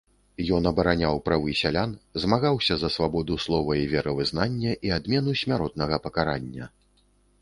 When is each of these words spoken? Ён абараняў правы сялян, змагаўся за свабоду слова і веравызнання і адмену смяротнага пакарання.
Ён 0.55 0.63
абараняў 0.69 1.19
правы 1.27 1.51
сялян, 1.59 1.91
змагаўся 2.23 2.77
за 2.83 2.89
свабоду 2.95 3.37
слова 3.45 3.77
і 3.83 3.87
веравызнання 3.93 4.71
і 4.89 4.95
адмену 4.97 5.31
смяротнага 5.43 5.95
пакарання. 6.07 6.65